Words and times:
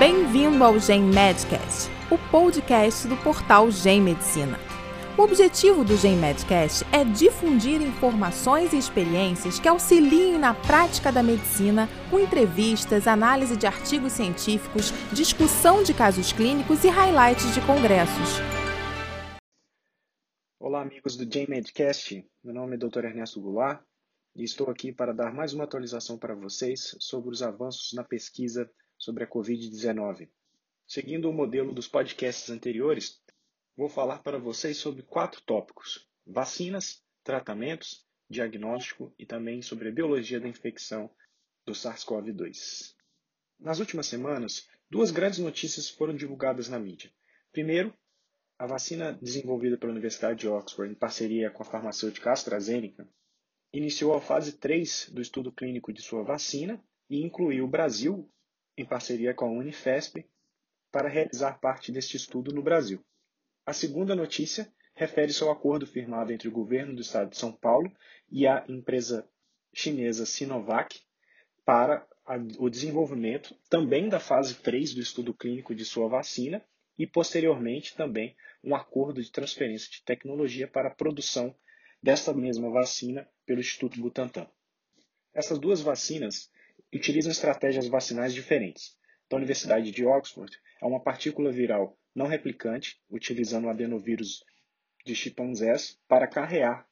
Bem-vindo 0.00 0.64
ao 0.64 0.78
Gen 0.78 1.02
Medcast, 1.02 1.90
o 2.10 2.16
podcast 2.30 3.06
do 3.06 3.18
portal 3.18 3.70
Gen 3.70 4.00
Medicina. 4.00 4.58
O 5.14 5.20
objetivo 5.20 5.84
do 5.84 5.94
Gen 5.94 6.16
Medcast 6.16 6.86
é 6.90 7.04
difundir 7.04 7.82
informações 7.82 8.72
e 8.72 8.78
experiências 8.78 9.58
que 9.58 9.68
auxiliem 9.68 10.38
na 10.38 10.54
prática 10.54 11.12
da 11.12 11.22
medicina, 11.22 11.86
com 12.08 12.18
entrevistas, 12.18 13.06
análise 13.06 13.58
de 13.58 13.66
artigos 13.66 14.14
científicos, 14.14 14.90
discussão 15.12 15.82
de 15.82 15.92
casos 15.92 16.32
clínicos 16.32 16.82
e 16.82 16.88
highlights 16.88 17.52
de 17.52 17.60
congressos. 17.66 18.40
Olá, 20.58 20.80
amigos 20.80 21.14
do 21.14 21.30
Gen 21.30 21.46
Medcast. 21.46 22.26
Meu 22.42 22.54
nome 22.54 22.76
é 22.76 22.78
Dr. 22.78 23.04
Ernesto 23.04 23.38
Goulart 23.38 23.82
e 24.34 24.44
estou 24.44 24.70
aqui 24.70 24.94
para 24.94 25.12
dar 25.12 25.34
mais 25.34 25.52
uma 25.52 25.64
atualização 25.64 26.16
para 26.16 26.34
vocês 26.34 26.96
sobre 26.98 27.28
os 27.28 27.42
avanços 27.42 27.92
na 27.92 28.02
pesquisa 28.02 28.66
sobre 29.00 29.24
a 29.24 29.26
Covid-19. 29.26 30.28
Seguindo 30.86 31.28
o 31.28 31.32
modelo 31.32 31.72
dos 31.72 31.88
podcasts 31.88 32.50
anteriores, 32.50 33.20
vou 33.76 33.88
falar 33.88 34.18
para 34.22 34.38
vocês 34.38 34.76
sobre 34.76 35.02
quatro 35.02 35.40
tópicos: 35.40 36.06
vacinas, 36.24 37.02
tratamentos, 37.24 38.06
diagnóstico 38.28 39.12
e 39.18 39.26
também 39.26 39.62
sobre 39.62 39.88
a 39.88 39.92
biologia 39.92 40.38
da 40.38 40.48
infecção 40.48 41.10
do 41.66 41.72
SARS-CoV-2. 41.72 42.94
Nas 43.58 43.80
últimas 43.80 44.06
semanas, 44.06 44.68
duas 44.88 45.10
grandes 45.10 45.38
notícias 45.38 45.88
foram 45.88 46.14
divulgadas 46.14 46.68
na 46.68 46.78
mídia. 46.78 47.10
Primeiro, 47.52 47.92
a 48.58 48.66
vacina 48.66 49.12
desenvolvida 49.14 49.78
pela 49.78 49.92
Universidade 49.92 50.40
de 50.40 50.48
Oxford 50.48 50.92
em 50.92 50.94
parceria 50.94 51.50
com 51.50 51.62
a 51.62 51.66
farmacêutica 51.66 52.30
AstraZeneca 52.30 53.08
iniciou 53.72 54.14
a 54.14 54.20
fase 54.20 54.52
3 54.58 55.10
do 55.12 55.22
estudo 55.22 55.50
clínico 55.50 55.92
de 55.92 56.02
sua 56.02 56.22
vacina 56.22 56.82
e 57.08 57.24
incluiu 57.24 57.64
o 57.64 57.68
Brasil, 57.68 58.30
em 58.80 58.84
parceria 58.84 59.34
com 59.34 59.46
a 59.46 59.50
Unifesp, 59.50 60.24
para 60.90 61.08
realizar 61.08 61.60
parte 61.60 61.92
deste 61.92 62.16
estudo 62.16 62.52
no 62.52 62.62
Brasil. 62.62 63.04
A 63.64 63.72
segunda 63.72 64.14
notícia 64.14 64.72
refere-se 64.94 65.42
ao 65.42 65.50
acordo 65.50 65.86
firmado 65.86 66.32
entre 66.32 66.48
o 66.48 66.52
governo 66.52 66.94
do 66.94 67.02
estado 67.02 67.30
de 67.30 67.36
São 67.36 67.52
Paulo 67.52 67.90
e 68.30 68.46
a 68.46 68.64
empresa 68.68 69.28
chinesa 69.72 70.26
Sinovac 70.26 71.00
para 71.64 72.06
o 72.58 72.68
desenvolvimento 72.68 73.54
também 73.68 74.08
da 74.08 74.18
fase 74.18 74.56
3 74.56 74.94
do 74.94 75.00
estudo 75.00 75.34
clínico 75.34 75.74
de 75.74 75.84
sua 75.84 76.08
vacina 76.08 76.64
e, 76.98 77.06
posteriormente, 77.06 77.94
também 77.94 78.36
um 78.62 78.74
acordo 78.74 79.22
de 79.22 79.30
transferência 79.30 79.90
de 79.90 80.02
tecnologia 80.02 80.68
para 80.68 80.88
a 80.88 80.94
produção 80.94 81.54
desta 82.02 82.32
mesma 82.32 82.70
vacina 82.70 83.28
pelo 83.46 83.60
Instituto 83.60 84.00
Butantan. 84.00 84.46
Essas 85.32 85.58
duas 85.58 85.80
vacinas 85.80 86.50
utilizam 86.98 87.30
estratégias 87.30 87.86
vacinais 87.88 88.34
diferentes. 88.34 88.96
Da 89.28 89.36
Universidade 89.36 89.90
de 89.90 90.04
Oxford 90.04 90.50
é 90.82 90.86
uma 90.86 91.02
partícula 91.02 91.52
viral 91.52 91.96
não 92.14 92.26
replicante, 92.26 93.00
utilizando 93.08 93.66
o 93.66 93.70
adenovírus 93.70 94.44
de 95.06 95.14
chimpanzés 95.14 95.98
para 96.08 96.26
carrear 96.26 96.86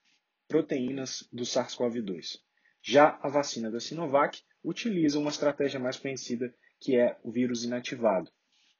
proteínas 0.47 1.29
do 1.33 1.45
SARS-CoV-2. 1.45 2.39
Já 2.83 3.19
a 3.23 3.29
vacina 3.29 3.71
da 3.71 3.81
Sinovac 3.81 4.41
utiliza 4.63 5.19
uma 5.19 5.31
estratégia 5.31 5.81
mais 5.81 5.97
conhecida, 5.97 6.55
que 6.81 6.97
é 6.97 7.19
o 7.23 7.31
vírus 7.31 7.65
inativado. 7.65 8.31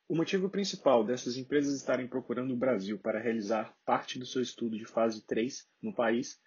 O 0.09 0.17
motivo 0.17 0.49
principal 0.49 1.05
dessas 1.05 1.37
empresas 1.37 1.75
estarem 1.75 2.07
procurando 2.07 2.55
o 2.55 2.57
Brasil 2.57 2.99
para 2.99 3.21
realizar 3.21 3.77
parte 3.85 4.19
do 4.19 4.25
seu 4.25 4.41
estudo 4.41 4.79
de 4.79 4.87
fase 4.87 5.27
3 5.27 5.69
no 5.83 5.95
país 5.95 6.41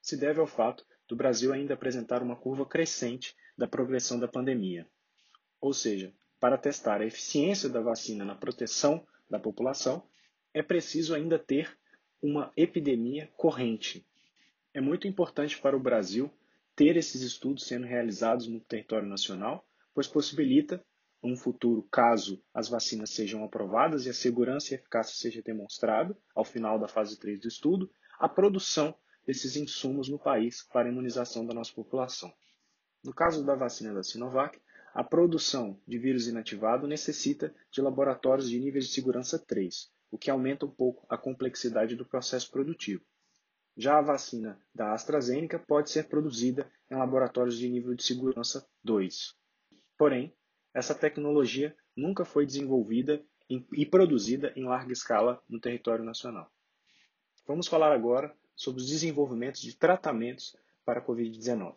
se 0.00 0.16
deve 0.16 0.40
ao 0.40 0.46
fato 0.46 0.84
do 1.08 1.16
Brasil 1.16 1.52
ainda 1.52 1.74
apresentar 1.74 2.22
uma 2.22 2.36
curva 2.36 2.64
crescente 2.66 3.34
da 3.56 3.66
progressão 3.66 4.18
da 4.18 4.28
pandemia. 4.28 4.86
Ou 5.60 5.72
seja, 5.72 6.12
para 6.40 6.58
testar 6.58 7.00
a 7.00 7.06
eficiência 7.06 7.68
da 7.68 7.80
vacina 7.80 8.24
na 8.24 8.34
proteção 8.34 9.06
da 9.30 9.38
população, 9.38 10.06
é 10.52 10.62
preciso 10.62 11.14
ainda 11.14 11.38
ter 11.38 11.76
uma 12.22 12.52
epidemia 12.56 13.30
corrente. 13.36 14.06
É 14.72 14.80
muito 14.80 15.06
importante 15.06 15.58
para 15.58 15.76
o 15.76 15.80
Brasil 15.80 16.30
ter 16.74 16.96
esses 16.96 17.22
estudos 17.22 17.66
sendo 17.66 17.86
realizados 17.86 18.46
no 18.46 18.60
território 18.60 19.08
nacional, 19.08 19.66
pois 19.94 20.08
possibilita 20.08 20.84
um 21.22 21.36
futuro, 21.36 21.82
caso 21.90 22.42
as 22.52 22.68
vacinas 22.68 23.10
sejam 23.10 23.42
aprovadas 23.44 24.04
e 24.04 24.10
a 24.10 24.14
segurança 24.14 24.72
e 24.72 24.76
eficácia 24.76 25.16
seja 25.16 25.42
demonstrada 25.42 26.16
ao 26.34 26.44
final 26.44 26.78
da 26.78 26.86
fase 26.86 27.18
3 27.18 27.40
do 27.40 27.48
estudo, 27.48 27.90
a 28.18 28.28
produção 28.28 28.94
desses 29.26 29.56
insumos 29.56 30.08
no 30.08 30.18
país 30.18 30.62
para 30.72 30.88
imunização 30.88 31.46
da 31.46 31.54
nossa 31.54 31.72
população. 31.72 32.32
No 33.02 33.12
caso 33.12 33.44
da 33.44 33.54
vacina 33.54 33.92
da 33.92 34.02
Sinovac, 34.02 34.60
a 34.94 35.02
produção 35.02 35.80
de 35.86 35.98
vírus 35.98 36.28
inativado 36.28 36.86
necessita 36.86 37.54
de 37.70 37.82
laboratórios 37.82 38.48
de 38.48 38.58
níveis 38.58 38.86
de 38.86 38.94
segurança 38.94 39.38
3, 39.38 39.90
o 40.10 40.16
que 40.16 40.30
aumenta 40.30 40.64
um 40.64 40.70
pouco 40.70 41.04
a 41.08 41.18
complexidade 41.18 41.96
do 41.96 42.06
processo 42.06 42.50
produtivo. 42.50 43.04
Já 43.76 43.98
a 43.98 44.02
vacina 44.02 44.58
da 44.72 44.92
AstraZeneca 44.92 45.58
pode 45.58 45.90
ser 45.90 46.08
produzida 46.08 46.70
em 46.88 46.94
laboratórios 46.94 47.58
de 47.58 47.68
nível 47.68 47.94
de 47.94 48.04
segurança 48.04 48.64
2. 48.84 49.34
Porém, 49.98 50.32
essa 50.72 50.94
tecnologia 50.94 51.76
nunca 51.96 52.24
foi 52.24 52.46
desenvolvida 52.46 53.20
e 53.72 53.84
produzida 53.84 54.52
em 54.56 54.64
larga 54.64 54.92
escala 54.92 55.42
no 55.48 55.60
território 55.60 56.04
nacional. 56.04 56.50
Vamos 57.46 57.66
falar 57.66 57.92
agora 57.92 58.34
sobre 58.54 58.80
os 58.80 58.88
desenvolvimentos 58.88 59.60
de 59.60 59.76
tratamentos 59.76 60.56
para 60.84 61.00
a 61.00 61.04
Covid-19. 61.04 61.74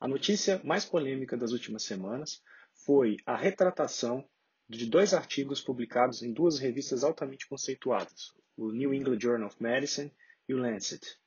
A 0.00 0.08
notícia 0.08 0.60
mais 0.64 0.84
polêmica 0.84 1.36
das 1.36 1.52
últimas 1.52 1.82
semanas 1.84 2.42
foi 2.74 3.16
a 3.24 3.36
retratação 3.36 4.28
de 4.68 4.86
dois 4.86 5.14
artigos 5.14 5.60
publicados 5.60 6.22
em 6.22 6.32
duas 6.32 6.58
revistas 6.58 7.04
altamente 7.04 7.46
conceituadas, 7.46 8.32
o 8.56 8.72
New 8.72 8.92
England 8.94 9.20
Journal 9.20 9.48
of 9.48 9.62
Medicine 9.62 10.12
e 10.48 10.54
o 10.54 10.58
Lancet, 10.58 11.18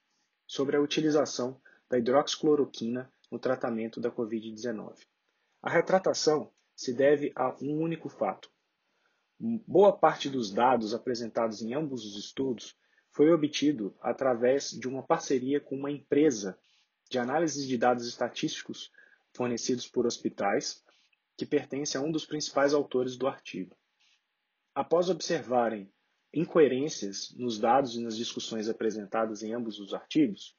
sobre 0.47 0.75
a 0.75 0.81
utilização 0.81 1.59
da 1.89 1.97
hidroxicloroquina 1.97 3.11
no 3.31 3.39
tratamento 3.39 3.99
da 3.99 4.11
Covid-19. 4.11 4.95
A 5.61 5.69
retratação 5.69 6.51
se 6.75 6.93
deve 6.93 7.31
a 7.35 7.55
um 7.61 7.79
único 7.79 8.09
fato. 8.09 8.49
Boa 9.39 9.91
parte 9.91 10.29
dos 10.29 10.51
dados 10.51 10.93
apresentados 10.93 11.61
em 11.61 11.73
ambos 11.73 12.05
os 12.05 12.17
estudos 12.17 12.75
foi 13.15 13.31
obtido 13.31 13.95
através 14.01 14.71
de 14.71 14.89
uma 14.89 15.01
parceria 15.01 15.61
com 15.61 15.73
uma 15.73 15.89
empresa 15.89 16.59
de 17.09 17.17
análise 17.17 17.65
de 17.65 17.77
dados 17.77 18.05
estatísticos 18.05 18.91
fornecidos 19.33 19.87
por 19.87 20.05
hospitais, 20.05 20.83
que 21.37 21.45
pertence 21.45 21.95
a 21.95 22.01
um 22.01 22.11
dos 22.11 22.25
principais 22.25 22.73
autores 22.73 23.15
do 23.15 23.25
artigo. 23.25 23.73
Após 24.73 25.09
observarem 25.09 25.89
incoerências 26.33 27.33
nos 27.37 27.57
dados 27.57 27.95
e 27.95 28.01
nas 28.01 28.17
discussões 28.17 28.67
apresentadas 28.67 29.43
em 29.43 29.53
ambos 29.53 29.79
os 29.79 29.93
artigos, 29.93 30.53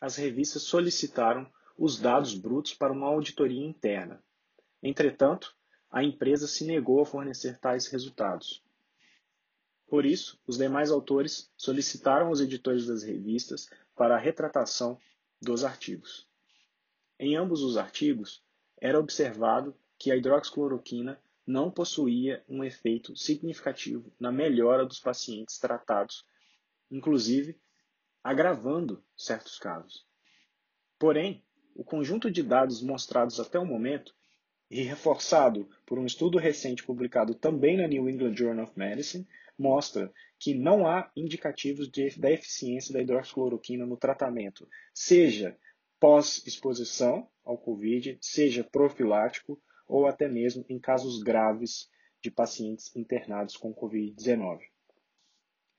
as 0.00 0.16
revistas 0.16 0.62
solicitaram 0.62 1.48
os 1.78 2.00
dados 2.00 2.34
brutos 2.34 2.74
para 2.74 2.92
uma 2.92 3.06
auditoria 3.06 3.64
interna. 3.64 4.20
Entretanto, 4.82 5.54
a 5.92 6.02
empresa 6.02 6.48
se 6.48 6.64
negou 6.64 7.00
a 7.00 7.06
fornecer 7.06 7.56
tais 7.60 7.86
resultados. 7.86 8.63
Por 9.86 10.06
isso, 10.06 10.40
os 10.46 10.56
demais 10.58 10.90
autores 10.90 11.50
solicitaram 11.56 12.28
aos 12.28 12.40
editores 12.40 12.86
das 12.86 13.02
revistas 13.02 13.68
para 13.94 14.16
a 14.16 14.18
retratação 14.18 14.98
dos 15.40 15.64
artigos. 15.64 16.26
Em 17.18 17.36
ambos 17.36 17.62
os 17.62 17.76
artigos, 17.76 18.42
era 18.80 18.98
observado 18.98 19.76
que 19.98 20.10
a 20.10 20.16
hidroxicloroquina 20.16 21.20
não 21.46 21.70
possuía 21.70 22.42
um 22.48 22.64
efeito 22.64 23.16
significativo 23.16 24.12
na 24.18 24.32
melhora 24.32 24.84
dos 24.86 24.98
pacientes 24.98 25.58
tratados, 25.58 26.24
inclusive 26.90 27.58
agravando 28.22 29.04
certos 29.16 29.58
casos. 29.58 30.06
Porém, 30.98 31.44
o 31.74 31.84
conjunto 31.84 32.30
de 32.30 32.42
dados 32.42 32.80
mostrados 32.80 33.38
até 33.38 33.58
o 33.58 33.66
momento, 33.66 34.14
e 34.70 34.82
reforçado 34.82 35.68
por 35.86 35.98
um 35.98 36.06
estudo 36.06 36.38
recente 36.38 36.82
publicado 36.82 37.34
também 37.34 37.76
na 37.76 37.86
New 37.86 38.08
England 38.08 38.34
Journal 38.36 38.64
of 38.64 38.78
Medicine, 38.78 39.26
mostra 39.58 40.12
que 40.38 40.54
não 40.54 40.86
há 40.86 41.10
indicativos 41.16 41.90
de, 41.90 42.10
da 42.18 42.30
eficiência 42.30 42.92
da 42.92 43.00
hidroxicloroquina 43.00 43.86
no 43.86 43.96
tratamento, 43.96 44.68
seja 44.92 45.56
pós-exposição 45.98 47.28
ao 47.44 47.56
Covid, 47.56 48.18
seja 48.20 48.64
profilático 48.64 49.60
ou 49.86 50.06
até 50.06 50.28
mesmo 50.28 50.64
em 50.68 50.78
casos 50.78 51.22
graves 51.22 51.88
de 52.20 52.30
pacientes 52.30 52.94
internados 52.96 53.56
com 53.56 53.74
Covid-19. 53.74 54.60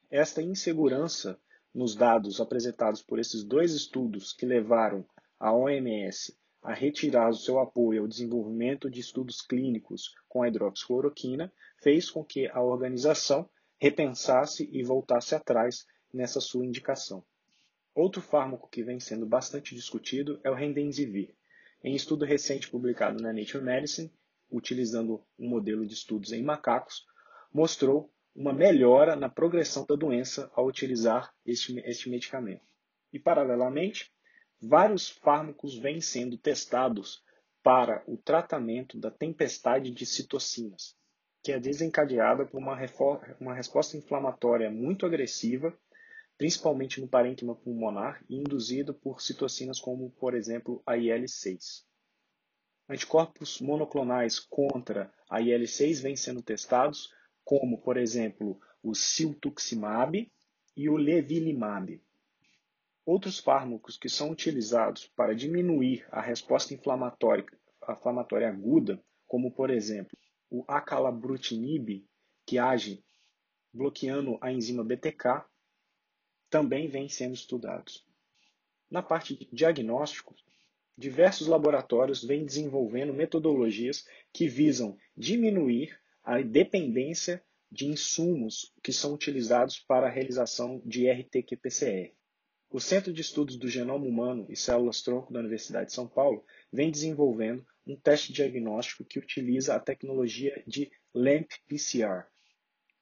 Esta 0.10 0.42
insegurança 0.42 1.40
nos 1.74 1.96
dados 1.96 2.40
apresentados 2.40 3.02
por 3.02 3.20
esses 3.20 3.44
dois 3.44 3.74
estudos 3.74 4.32
que 4.32 4.46
levaram 4.46 5.06
a 5.40 5.54
OMS 5.54 6.36
a 6.62 6.74
retirar 6.74 7.30
o 7.30 7.36
seu 7.36 7.60
apoio 7.60 8.02
ao 8.02 8.08
desenvolvimento 8.08 8.90
de 8.90 9.00
estudos 9.00 9.42
clínicos 9.42 10.16
com 10.28 10.42
a 10.42 10.48
hidroxicloroquina 10.48 11.52
fez 11.78 12.10
com 12.10 12.24
que 12.24 12.48
a 12.48 12.62
organização 12.62 13.48
repensasse 13.86 14.68
e 14.72 14.82
voltasse 14.82 15.36
atrás 15.36 15.86
nessa 16.12 16.42
sua 16.42 16.66
indicação. 16.66 17.24
Outro 17.94 18.20
fármaco 18.20 18.68
que 18.68 18.82
vem 18.82 19.00
sendo 19.00 19.28
bastante 19.28 19.76
discutido 19.76 20.40
é 20.44 20.50
o 20.50 20.56
Remdesivir. 20.56 21.36
Em 21.84 21.94
estudo 21.94 22.26
recente 22.26 22.68
publicado 22.68 23.22
na 23.22 23.32
Nature 23.32 23.64
Medicine, 23.64 24.12
utilizando 24.50 25.24
um 25.38 25.48
modelo 25.48 25.86
de 25.86 25.94
estudos 25.94 26.32
em 26.32 26.42
macacos, 26.42 27.06
mostrou 27.54 28.12
uma 28.36 28.52
melhora 28.52 29.16
na 29.16 29.30
progressão 29.30 29.86
da 29.86 29.96
doença 29.96 30.52
ao 30.56 30.66
utilizar 30.66 31.32
este, 31.46 31.80
este 31.82 32.10
medicamento. 32.10 32.66
E, 33.14 33.20
paralelamente, 33.20 34.12
vários 34.60 35.10
fármacos 35.10 35.78
vêm 35.78 36.02
sendo 36.02 36.40
testados 36.40 37.24
para 37.62 38.04
o 38.08 38.18
tratamento 38.18 38.98
da 38.98 39.12
tempestade 39.12 39.92
de 39.92 40.08
citocinas, 40.08 40.98
que 41.46 41.52
é 41.52 41.60
desencadeada 41.60 42.44
por 42.44 42.58
uma, 42.58 42.76
uma 43.40 43.54
resposta 43.54 43.96
inflamatória 43.96 44.72
muito 44.72 45.06
agressiva, 45.06 45.72
principalmente 46.40 47.00
no 47.00 47.08
parênquima 47.08 47.54
pulmonar, 47.54 48.20
e 48.28 48.38
induzida 48.38 48.92
por 48.92 49.22
citocinas 49.22 49.80
como, 49.80 50.10
por 50.10 50.34
exemplo, 50.34 50.82
a 50.88 50.98
IL-6. 50.98 51.84
Anticorpos 52.90 53.62
monoclonais 53.62 54.40
contra 54.40 55.14
a 55.30 55.40
IL-6 55.40 56.02
vêm 56.02 56.16
sendo 56.16 56.42
testados, 56.42 57.14
como, 57.44 57.80
por 57.80 57.96
exemplo, 57.96 58.60
o 58.82 58.96
siltuximab 58.96 60.28
e 60.76 60.90
o 60.90 60.98
levilimab. 60.98 62.02
Outros 63.06 63.38
fármacos 63.38 63.98
que 63.98 64.10
são 64.10 64.32
utilizados 64.32 65.06
para 65.16 65.36
diminuir 65.36 66.08
a 66.10 66.22
resposta 66.22 66.74
inflamatória, 66.74 67.46
inflamatória 67.88 68.50
aguda, 68.50 69.00
como, 69.28 69.52
por 69.52 69.70
exemplo, 69.70 70.18
o 70.56 70.64
acalabrutinib, 70.70 72.06
que 72.46 72.58
age 72.58 73.04
bloqueando 73.74 74.38
a 74.40 74.52
enzima 74.52 74.86
BTK, 74.86 75.44
também 76.50 76.88
vêm 76.88 77.10
sendo 77.10 77.34
estudados. 77.34 78.06
Na 78.90 79.02
parte 79.02 79.36
de 79.36 79.50
diagnóstico, 79.52 80.34
diversos 80.98 81.48
laboratórios 81.48 82.24
vêm 82.24 82.46
desenvolvendo 82.46 83.14
metodologias 83.14 84.06
que 84.32 84.48
visam 84.48 84.98
diminuir 85.18 86.00
a 86.24 86.42
dependência 86.42 87.44
de 87.70 87.86
insumos 87.88 88.74
que 88.82 88.94
são 88.94 89.14
utilizados 89.14 89.80
para 89.80 90.08
a 90.08 90.10
realização 90.10 90.82
de 90.86 91.10
RT-qPCR. 91.10 92.14
O 92.70 92.80
Centro 92.80 93.12
de 93.12 93.20
Estudos 93.20 93.58
do 93.58 93.68
Genoma 93.68 94.06
Humano 94.06 94.46
e 94.48 94.56
Células-Tronco 94.56 95.34
da 95.34 95.40
Universidade 95.40 95.88
de 95.88 95.94
São 95.94 96.08
Paulo 96.08 96.46
vem 96.72 96.90
desenvolvendo 96.90 97.66
um 97.86 97.96
teste 97.96 98.34
diagnóstico 98.34 99.06
que 99.06 99.20
utiliza 99.20 99.76
a 99.76 99.80
tecnologia 99.80 100.64
de 100.66 100.92
LAMP-PCR, 101.14 102.26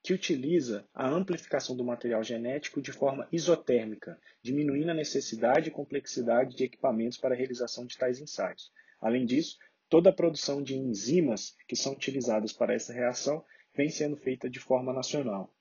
que 0.04 0.14
utiliza 0.14 0.86
a 0.94 1.10
amplificação 1.10 1.76
do 1.78 1.86
material 1.86 2.22
genético 2.22 2.82
de 2.82 2.92
forma 2.92 3.28
isotérmica, 3.32 4.20
diminuindo 4.42 4.92
a 4.92 4.94
necessidade 4.94 5.70
e 5.70 5.72
complexidade 5.72 6.58
de 6.58 6.66
equipamentos 6.66 7.18
para 7.18 7.34
a 7.34 7.38
realização 7.38 7.86
de 7.86 7.98
tais 7.98 8.20
ensaios. 8.20 8.72
Além 9.00 9.26
disso, 9.26 9.58
toda 9.88 10.10
a 10.10 10.14
produção 10.14 10.62
de 10.62 10.76
enzimas 10.76 11.56
que 11.68 11.76
são 11.76 11.94
utilizadas 11.94 12.52
para 12.52 12.74
essa 12.74 12.92
reação 12.92 13.46
vem 13.74 13.90
sendo 13.90 14.18
feita 14.18 14.50
de 14.50 14.60
forma 14.60 14.92
nacional. 14.92 15.56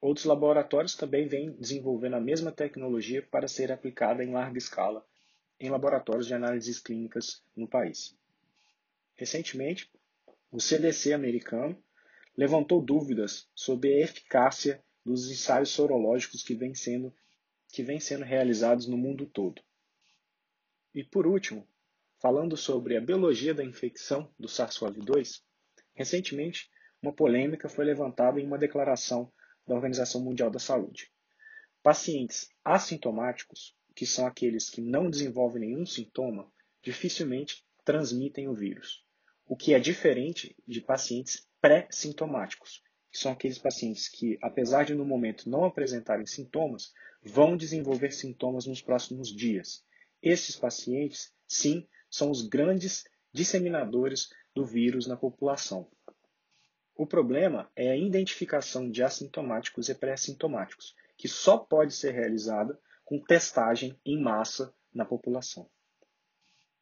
Outros 0.00 0.26
laboratórios 0.26 0.94
também 0.94 1.26
vêm 1.26 1.52
desenvolvendo 1.52 2.14
a 2.14 2.20
mesma 2.20 2.52
tecnologia 2.52 3.22
para 3.22 3.48
ser 3.48 3.72
aplicada 3.72 4.22
em 4.22 4.32
larga 4.32 4.58
escala 4.58 5.04
em 5.60 5.70
laboratórios 5.70 6.26
de 6.26 6.34
análises 6.34 6.78
clínicas 6.78 7.42
no 7.56 7.66
país. 7.66 8.17
Recentemente, 9.18 9.90
o 10.48 10.60
CDC 10.60 11.12
americano 11.12 11.76
levantou 12.36 12.80
dúvidas 12.80 13.50
sobre 13.52 13.92
a 13.92 14.04
eficácia 14.04 14.80
dos 15.04 15.28
ensaios 15.28 15.70
sorológicos 15.70 16.44
que 16.44 16.54
vêm 16.54 16.72
sendo, 16.72 17.12
que 17.68 17.84
sendo 17.98 18.24
realizados 18.24 18.86
no 18.86 18.96
mundo 18.96 19.26
todo. 19.26 19.60
E 20.94 21.02
por 21.02 21.26
último, 21.26 21.68
falando 22.20 22.56
sobre 22.56 22.96
a 22.96 23.00
biologia 23.00 23.52
da 23.52 23.64
infecção 23.64 24.32
do 24.38 24.46
SARS-CoV-2, 24.46 25.42
recentemente 25.94 26.70
uma 27.02 27.12
polêmica 27.12 27.68
foi 27.68 27.84
levantada 27.84 28.40
em 28.40 28.46
uma 28.46 28.56
declaração 28.56 29.32
da 29.66 29.74
Organização 29.74 30.20
Mundial 30.20 30.48
da 30.48 30.60
Saúde. 30.60 31.12
Pacientes 31.82 32.48
assintomáticos, 32.64 33.76
que 33.96 34.06
são 34.06 34.28
aqueles 34.28 34.70
que 34.70 34.80
não 34.80 35.10
desenvolvem 35.10 35.62
nenhum 35.62 35.84
sintoma, 35.84 36.48
dificilmente 36.82 37.66
transmitem 37.84 38.46
o 38.48 38.54
vírus, 38.54 39.04
o 39.48 39.56
que 39.56 39.72
é 39.72 39.80
diferente 39.80 40.54
de 40.66 40.80
pacientes 40.80 41.48
pré-sintomáticos, 41.60 42.82
que 43.10 43.18
são 43.18 43.32
aqueles 43.32 43.58
pacientes 43.58 44.06
que, 44.06 44.38
apesar 44.42 44.84
de 44.84 44.94
no 44.94 45.06
momento 45.06 45.48
não 45.48 45.64
apresentarem 45.64 46.26
sintomas, 46.26 46.92
vão 47.22 47.56
desenvolver 47.56 48.12
sintomas 48.12 48.66
nos 48.66 48.82
próximos 48.82 49.34
dias. 49.34 49.82
Esses 50.22 50.54
pacientes, 50.54 51.32
sim, 51.46 51.88
são 52.10 52.30
os 52.30 52.46
grandes 52.46 53.04
disseminadores 53.32 54.28
do 54.54 54.66
vírus 54.66 55.06
na 55.06 55.16
população. 55.16 55.88
O 56.94 57.06
problema 57.06 57.70
é 57.74 57.90
a 57.90 57.96
identificação 57.96 58.90
de 58.90 59.02
assintomáticos 59.02 59.88
e 59.88 59.94
pré-sintomáticos, 59.94 60.94
que 61.16 61.28
só 61.28 61.56
pode 61.56 61.94
ser 61.94 62.12
realizada 62.12 62.78
com 63.04 63.18
testagem 63.18 63.98
em 64.04 64.20
massa 64.20 64.74
na 64.92 65.04
população. 65.04 65.70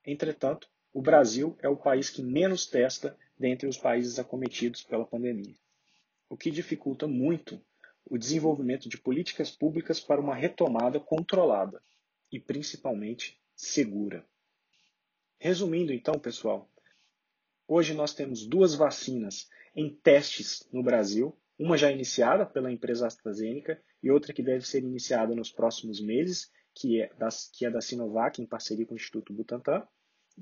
Entretanto, 0.05 0.69
o 0.97 1.03
Brasil 1.03 1.55
é 1.61 1.69
o 1.69 1.77
país 1.77 2.09
que 2.09 2.23
menos 2.23 2.65
testa 2.65 3.15
dentre 3.39 3.69
os 3.69 3.77
países 3.77 4.19
acometidos 4.19 4.83
pela 4.83 5.05
pandemia, 5.05 5.55
o 6.27 6.39
que 6.39 6.51
dificulta 6.51 7.07
muito 7.07 7.61
o 8.07 8.17
desenvolvimento 8.17 8.89
de 8.89 8.97
políticas 8.97 9.51
públicas 9.51 10.01
para 10.01 10.23
uma 10.23 10.35
retomada 10.35 10.99
controlada 10.99 11.83
e 12.33 12.41
principalmente 12.41 13.39
segura. 13.55 14.25
Resumindo 15.39 15.93
então, 15.93 16.19
pessoal, 16.19 16.67
hoje 17.69 17.93
nós 17.93 18.15
temos 18.15 18.47
duas 18.47 18.75
vacinas 18.75 19.51
em 19.75 19.91
testes 19.91 20.67
no 20.73 20.83
Brasil, 20.83 21.37
uma 21.59 21.77
já 21.77 21.93
iniciada 21.93 22.47
pela 22.47 22.73
empresa 22.73 23.07
AstraZeneca 23.07 23.79
e 24.03 24.11
outra 24.11 24.33
que 24.33 24.43
deve 24.43 24.67
ser 24.67 24.79
iniciada 24.79 25.35
nos 25.35 25.53
próximos 25.53 26.01
meses, 26.01 26.51
que 26.75 27.03
é, 27.03 27.13
das, 27.19 27.51
que 27.53 27.67
é 27.67 27.71
da 27.71 27.83
Sinovac, 27.83 28.41
em 28.41 28.47
parceria 28.47 28.87
com 28.87 28.95
o 28.95 28.97
Instituto 28.97 29.35
Butantan. 29.35 29.87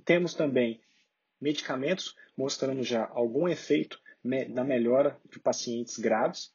Temos 0.05 0.35
também 0.35 0.81
medicamentos 1.41 2.17
mostrando 2.37 2.82
já 2.82 3.06
algum 3.12 3.49
efeito 3.49 4.00
na 4.23 4.64
melhora 4.64 5.20
de 5.31 5.38
pacientes 5.38 5.99
graves 5.99 6.52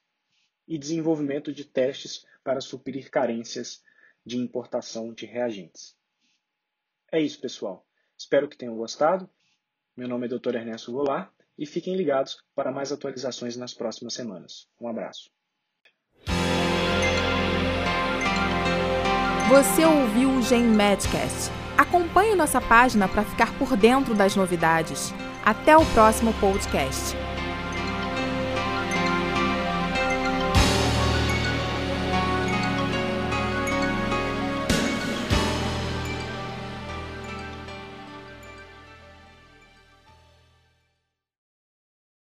e 0.67 0.77
desenvolvimento 0.77 1.53
de 1.53 1.63
testes 1.63 2.25
para 2.43 2.61
suprir 2.61 3.09
carências 3.09 3.83
de 4.25 4.37
importação 4.37 5.13
de 5.13 5.25
reagentes. 5.25 5.95
É 7.11 7.19
isso, 7.21 7.39
pessoal. 7.39 7.85
Espero 8.17 8.47
que 8.47 8.57
tenham 8.57 8.75
gostado. 8.75 9.29
Meu 9.95 10.07
nome 10.07 10.27
é 10.27 10.29
Dr. 10.29 10.55
Ernesto 10.55 10.91
Goulart 10.91 11.31
e 11.57 11.65
fiquem 11.65 11.95
ligados 11.95 12.43
para 12.55 12.71
mais 12.71 12.91
atualizações 12.91 13.55
nas 13.55 13.73
próximas 13.73 14.13
semanas. 14.13 14.67
Um 14.79 14.87
abraço. 14.87 15.31
Você 19.49 19.83
ouviu 19.83 20.29
o 20.31 20.41
Gen 20.43 20.63
Medcast 20.63 21.58
Acompanhe 21.79 22.35
nossa 22.35 22.59
página 22.59 23.07
para 23.07 23.23
ficar 23.23 23.53
por 23.53 23.77
dentro 23.77 24.13
das 24.13 24.35
novidades. 24.35 25.13
Até 25.45 25.77
o 25.77 25.85
próximo 25.85 26.33
podcast. 26.33 27.15